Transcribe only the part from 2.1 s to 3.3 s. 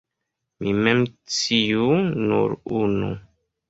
nur unu.